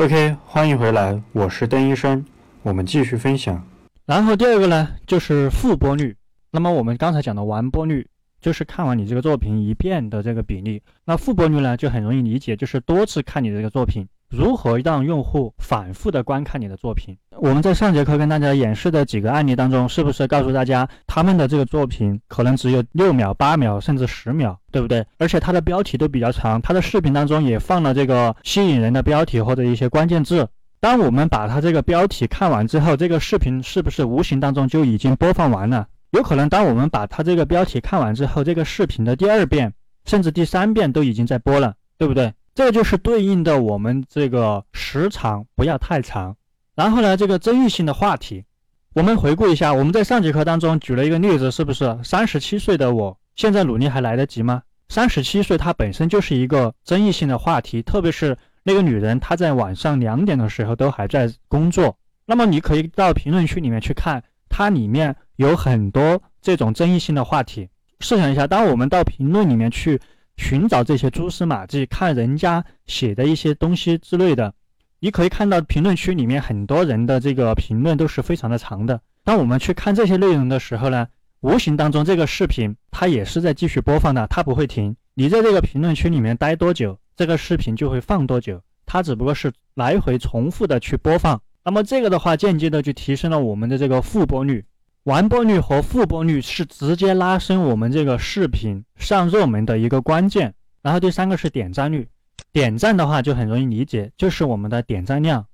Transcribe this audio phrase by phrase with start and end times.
[0.00, 2.24] OK，欢迎回来，我是邓医生，
[2.62, 3.62] 我们继续分享。
[4.06, 6.16] 然后第二个呢，就是复播率。
[6.52, 8.08] 那么我们刚才讲的完播率，
[8.40, 10.80] 就是看完你这个作品一遍的这个比例。
[11.04, 14.08] 那复播率呢，就很容易理解，就是多次看你这个作品。
[14.30, 17.18] 如何让用户反复的观看你的作品？
[17.36, 25.04] 我们在上节课跟大家演示的几个案例当中，是不是告诉大家他们的这个作品可能只有六秒、八秒，甚至十秒，对不对？
[25.18, 30.46] 而且它的标题都比较长，它的视频当中也放了这个吸引人的标题或者一些关键字。
[30.78, 35.88] 当我们把它这个标题看完之后，这个视频是不是无形当中就已经播放完了？
[36.12, 39.72] 有可能，当我们把它这个标题看完之后，这个视频的第二遍
[40.04, 42.32] 甚至第三遍都已经在播了，对不对？
[42.60, 46.36] 这就是对应的我们这个时长不要太长，
[46.74, 48.44] 然后呢，这个争议性的话题，
[48.92, 54.62] 我们回顾一下，我们在上节课当中举了一个例子，是不是三十七岁的我现在努力还来得及吗？
[54.90, 61.96] 三十七岁，它本身就是一个争议性的话题，特别是那个女人，她在晚上两点的时候都还在工作。
[62.26, 67.70] 那么你可以到评论区里面去看，它里面有很多这种争议性的话题。
[68.00, 69.98] 试想一下，当我们到评论里面去。
[70.40, 74.52] 寻找这些蛛丝马迹，看人家写的一些东西之类的，
[74.98, 78.98] 你可以看到评论区里面很多人的这个评论都是非常的长的。
[79.22, 81.06] 当我们去看这些内容的时候呢，
[81.40, 84.96] 无形当中这个视频它也是在继续播放的，它不会停。
[85.14, 91.40] 你在这个评论区里面待多久，这个视频就会放多久，它只不过是来回重复的去播放。
[91.62, 94.64] 那么这个的话，间接的就提升了我们的这个复播率。
[95.04, 100.52] 完播率和复播率是直接拉升我们这个视频上热门的一个关键。
[100.82, 102.06] 然后第三个是点赞率，
[102.52, 105.46] 点赞的话就很容易理解，就是我们的点赞量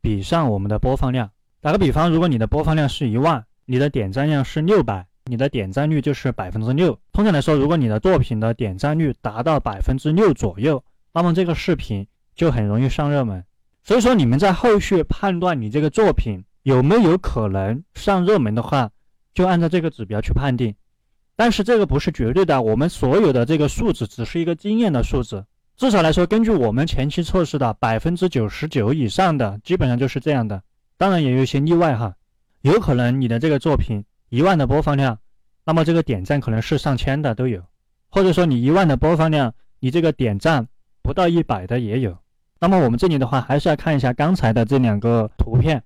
[0.00, 1.30] 比上我们的播放量。
[1.60, 6.98] 打个比方，如果你的播放量是一万，你的点赞量是六百，你的点赞率就是百分之六。
[7.12, 10.82] 通常来说，如果你的作品的点赞率达到百分之六左右，
[11.14, 12.04] 那么这个视频
[12.34, 13.44] 就很容易上热门。
[13.84, 16.42] 所以说，你们在后续判断你这个作品。
[16.68, 18.90] 有没有可能上热门的话，
[19.32, 20.74] 就按照这个指标去判定。
[21.34, 25.46] 但是这个不是绝对的，我们所有的这个数字只是一个经验的数字。
[25.78, 30.62] 至少来说，根据我们前期测试的百分之九十九以上的，基本上就是这样的。
[30.98, 32.14] 当然也有一些例外哈，
[32.60, 35.18] 有可能你的这个作品一万的播放量，
[35.64, 37.62] 那么这个点赞可能是上千的都有，
[38.10, 40.68] 或者说你一万的播放量，你这个点赞
[41.00, 42.14] 不到一百的也有。
[42.60, 45.82] 那么我们这里的话，还是要看一下刚才的这两个图片。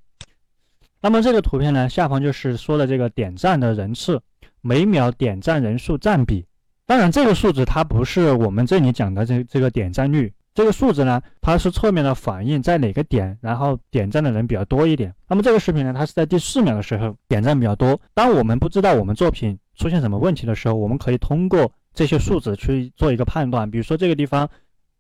[1.03, 4.23] 那么这个图片呢，下方就是说的这个点赞的人次，
[4.61, 6.47] 每秒点赞人数占比。
[6.87, 15.13] 当然，这个数字它不是我们这里讲的这这个点赞率，这个数字呢，它是侧面的反映在哪个点，然后点赞的人比较多一点。
[15.27, 18.01] 那么这个视频呢，它是在第四秒的时候点赞比较多。
[18.15, 23.69] 当我们不知道我们作品出现什么问题的时候，我们可以通过这些数字去做一个判断。
[23.69, 24.49] 比如说这个地方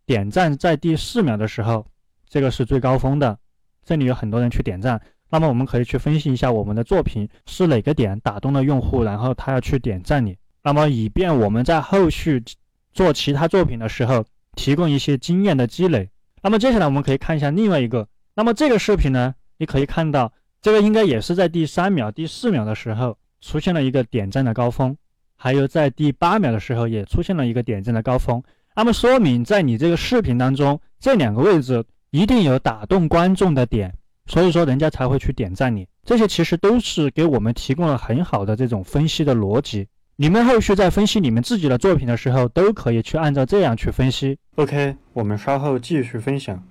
[0.05, 1.87] 点赞在第四秒的时候，
[2.29, 3.39] 这个是最高峰的，
[3.85, 5.01] 这里有很多人去点赞。
[5.33, 10.37] 那么我们可以去分析一下我们的作品是哪个点打动了用户，然后他要去点赞你。
[10.63, 12.45] 那么以便我们在后续
[12.93, 14.23] 做其他作品的时候
[14.57, 16.11] 提供一些经验的积累。
[16.43, 18.07] 那么接下来我们可以看一下另外一个。
[18.35, 24.95] 那么这个视频呢，你可以看到这个应该也是在第三秒、第四秒的时候出现了一个点赞的高峰，
[25.35, 28.43] 还有在第八秒的时候也出现了一个点赞的高峰。
[28.77, 33.95] 那么说明在你这个视频当中这两个位置一定有打动观众的点。
[34.27, 35.87] 所以说，人家才会去点赞你。
[36.05, 39.87] 这些其实都是给我们提供了很好的这种分析的逻辑。
[40.17, 44.39] 你们后续在分析你们自己的作品的时候，都可以去按照这样去分析。
[44.57, 46.63] OK，我们稍后继续分享。